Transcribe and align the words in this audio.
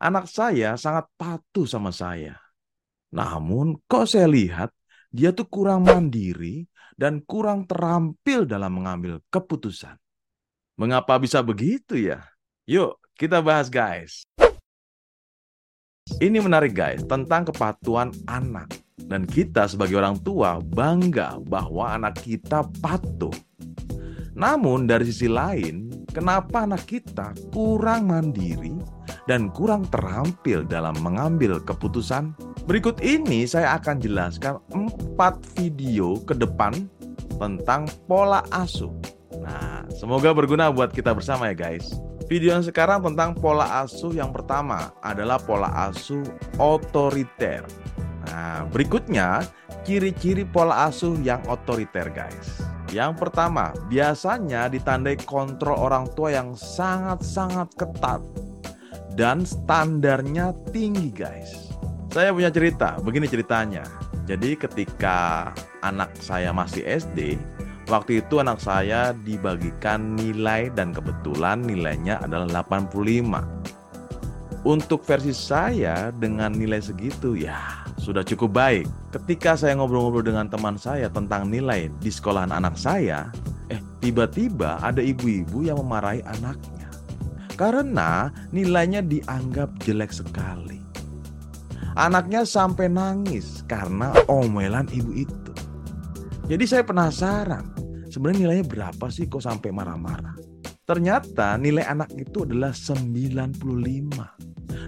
Anak 0.00 0.32
saya 0.32 0.80
sangat 0.80 1.12
patuh 1.20 1.68
sama 1.68 1.92
saya. 1.92 2.40
Namun 3.12 3.76
kok 3.84 4.08
saya 4.08 4.24
lihat 4.24 4.72
dia 5.12 5.28
tuh 5.28 5.44
kurang 5.44 5.84
mandiri 5.84 6.64
dan 6.96 7.20
kurang 7.20 7.68
terampil 7.68 8.48
dalam 8.48 8.80
mengambil 8.80 9.20
keputusan. 9.28 10.00
Mengapa 10.80 11.20
bisa 11.20 11.44
begitu 11.44 12.00
ya? 12.00 12.24
Yuk, 12.64 12.96
kita 13.12 13.44
bahas 13.44 13.68
guys. 13.68 14.24
Ini 16.16 16.40
menarik 16.40 16.72
guys, 16.72 17.04
tentang 17.04 17.52
kepatuhan 17.52 18.08
anak. 18.24 18.72
Dan 18.96 19.28
kita 19.28 19.68
sebagai 19.68 20.00
orang 20.00 20.16
tua 20.24 20.64
bangga 20.64 21.36
bahwa 21.44 21.92
anak 21.92 22.24
kita 22.24 22.64
patuh. 22.80 23.36
Namun 24.32 24.88
dari 24.88 25.04
sisi 25.12 25.28
lain, 25.28 25.92
kenapa 26.08 26.64
anak 26.64 26.88
kita 26.88 27.36
kurang 27.52 28.08
mandiri 28.08 28.79
dan 29.28 29.52
kurang 29.52 29.88
terampil 29.88 30.64
dalam 30.64 30.96
mengambil 31.02 31.60
keputusan? 31.60 32.32
Berikut 32.64 33.02
ini 33.02 33.44
saya 33.44 33.76
akan 33.80 33.98
jelaskan 33.98 34.60
empat 34.72 35.40
video 35.58 36.20
ke 36.24 36.36
depan 36.36 36.88
tentang 37.40 37.88
pola 38.04 38.44
asuh. 38.52 38.92
Nah, 39.40 39.88
semoga 39.96 40.30
berguna 40.36 40.68
buat 40.68 40.92
kita 40.92 41.16
bersama 41.16 41.48
ya 41.48 41.56
guys. 41.56 41.88
Video 42.30 42.54
yang 42.54 42.62
sekarang 42.62 43.02
tentang 43.02 43.34
pola 43.34 43.82
asuh 43.82 44.14
yang 44.14 44.30
pertama 44.30 44.94
adalah 45.02 45.40
pola 45.40 45.90
asuh 45.90 46.22
otoriter. 46.62 47.66
Nah, 48.30 48.68
berikutnya 48.70 49.42
ciri-ciri 49.82 50.46
pola 50.46 50.86
asuh 50.86 51.18
yang 51.24 51.42
otoriter 51.50 52.06
guys. 52.12 52.62
Yang 52.90 53.22
pertama, 53.22 53.74
biasanya 53.90 54.70
ditandai 54.70 55.18
kontrol 55.22 55.78
orang 55.78 56.10
tua 56.14 56.34
yang 56.34 56.54
sangat-sangat 56.58 57.70
ketat 57.78 58.22
dan 59.20 59.44
standarnya 59.44 60.56
tinggi 60.72 61.12
guys. 61.12 61.76
Saya 62.08 62.32
punya 62.32 62.48
cerita, 62.48 62.96
begini 63.04 63.28
ceritanya. 63.28 63.84
Jadi 64.24 64.56
ketika 64.56 65.52
anak 65.84 66.16
saya 66.16 66.56
masih 66.56 66.80
SD, 66.88 67.36
waktu 67.92 68.24
itu 68.24 68.40
anak 68.40 68.64
saya 68.64 69.12
dibagikan 69.12 70.16
nilai 70.16 70.72
dan 70.72 70.96
kebetulan 70.96 71.60
nilainya 71.60 72.16
adalah 72.24 72.64
85. 72.64 73.44
Untuk 74.64 75.04
versi 75.04 75.36
saya 75.36 76.08
dengan 76.16 76.56
nilai 76.56 76.80
segitu 76.80 77.36
ya 77.36 77.60
sudah 78.00 78.24
cukup 78.24 78.56
baik. 78.56 78.88
Ketika 79.12 79.52
saya 79.52 79.76
ngobrol-ngobrol 79.76 80.24
dengan 80.24 80.48
teman 80.48 80.80
saya 80.80 81.12
tentang 81.12 81.52
nilai 81.52 81.92
di 82.00 82.08
sekolahan 82.08 82.56
anak 82.56 82.80
saya, 82.80 83.28
eh 83.68 83.80
tiba-tiba 84.00 84.80
ada 84.80 85.04
ibu-ibu 85.04 85.68
yang 85.68 85.76
memarahi 85.76 86.24
anaknya. 86.24 86.69
Karena 87.60 88.32
nilainya 88.56 89.04
dianggap 89.04 89.84
jelek 89.84 90.16
sekali. 90.16 90.80
Anaknya 91.92 92.48
sampai 92.48 92.88
nangis 92.88 93.60
karena 93.68 94.16
omelan 94.32 94.88
ibu 94.88 95.12
itu. 95.12 95.52
Jadi 96.48 96.64
saya 96.64 96.80
penasaran, 96.80 97.68
sebenarnya 98.08 98.48
nilainya 98.48 98.64
berapa 98.64 99.12
sih 99.12 99.28
kok 99.28 99.44
sampai 99.44 99.68
marah-marah? 99.76 100.40
Ternyata 100.88 101.60
nilai 101.60 101.84
anak 101.84 102.08
itu 102.16 102.48
adalah 102.48 102.72
95. 102.72 103.60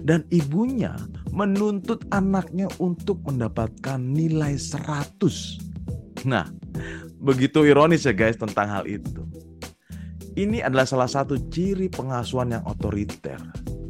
Dan 0.01 0.25
ibunya 0.33 0.97
menuntut 1.29 2.03
anaknya 2.09 2.67
untuk 2.81 3.21
mendapatkan 3.23 4.01
nilai 4.01 4.57
100. 4.57 6.25
Nah, 6.25 6.49
begitu 7.21 7.63
ironis 7.69 8.09
ya 8.09 8.17
guys 8.17 8.35
tentang 8.35 8.67
hal 8.67 8.83
itu. 8.89 9.23
Ini 10.33 10.65
adalah 10.65 10.89
salah 10.89 11.09
satu 11.09 11.37
ciri 11.49 11.87
pengasuhan 11.93 12.57
yang 12.57 12.63
otoriter 12.65 13.37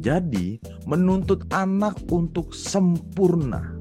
jadi, 0.04 0.60
menuntut 0.84 1.48
anak 1.48 1.96
untuk 2.12 2.52
sempurna. 2.52 3.80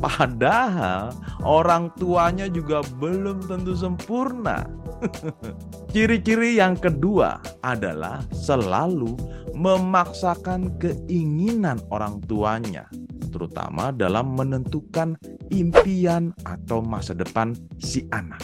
Padahal 0.00 1.12
orang 1.44 1.92
tuanya 2.00 2.48
juga 2.48 2.80
belum 2.96 3.44
tentu 3.44 3.76
sempurna. 3.76 4.64
Ciri-ciri 5.92 6.56
yang 6.56 6.80
kedua 6.80 7.36
adalah 7.60 8.24
selalu 8.32 9.12
memaksakan 9.52 10.80
keinginan 10.80 11.76
orang 11.92 12.24
tuanya, 12.24 12.88
terutama 13.28 13.92
dalam 13.92 14.32
menentukan 14.32 15.20
impian 15.52 16.32
atau 16.48 16.80
masa 16.80 17.12
depan 17.12 17.52
si 17.76 18.08
anak. 18.16 18.40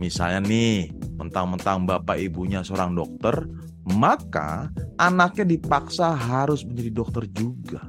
Misalnya 0.00 0.48
nih, 0.48 0.88
mentang-mentang 1.28 1.84
bapak 1.84 2.16
ibunya 2.16 2.64
seorang 2.64 2.96
dokter, 2.96 3.44
maka 3.84 4.72
anaknya 4.96 5.44
dipaksa 5.56 6.16
harus 6.16 6.64
menjadi 6.64 6.90
dokter 6.90 7.24
juga. 7.36 7.84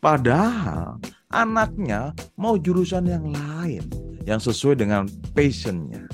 Padahal 0.00 1.00
anaknya 1.32 2.16
mau 2.36 2.56
jurusan 2.56 3.08
yang 3.08 3.28
lain 3.32 3.84
yang 4.24 4.40
sesuai 4.40 4.80
dengan 4.80 5.08
passionnya. 5.36 6.04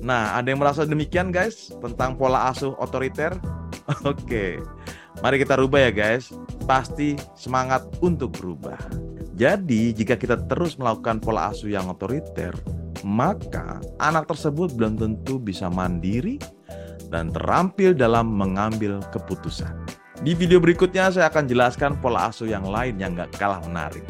Nah, 0.00 0.38
ada 0.38 0.48
yang 0.50 0.58
merasa 0.58 0.88
demikian 0.88 1.30
guys 1.30 1.70
tentang 1.78 2.16
pola 2.16 2.50
asuh 2.50 2.72
otoriter? 2.80 3.36
Oke, 4.08 4.58
mari 5.20 5.36
kita 5.42 5.60
rubah 5.60 5.90
ya 5.90 5.92
guys. 5.92 6.32
Pasti 6.64 7.18
semangat 7.36 7.84
untuk 8.00 8.38
berubah. 8.38 8.78
Jadi, 9.36 9.96
jika 9.96 10.20
kita 10.20 10.36
terus 10.48 10.76
melakukan 10.76 11.20
pola 11.20 11.52
asuh 11.52 11.72
yang 11.72 11.88
otoriter, 11.88 12.52
maka 13.02 13.80
anak 13.98 14.28
tersebut 14.28 14.72
belum 14.76 15.00
tentu 15.00 15.40
bisa 15.40 15.68
mandiri, 15.68 16.40
dan 17.10 17.34
terampil 17.34 17.92
dalam 17.92 18.30
mengambil 18.30 19.02
keputusan. 19.10 19.74
Di 20.22 20.32
video 20.36 20.62
berikutnya 20.62 21.10
saya 21.10 21.26
akan 21.32 21.50
jelaskan 21.50 21.98
pola 21.98 22.30
asuh 22.30 22.46
yang 22.46 22.64
lain 22.64 23.00
yang 23.02 23.18
gak 23.18 23.34
kalah 23.34 23.58
menarik. 23.66 24.06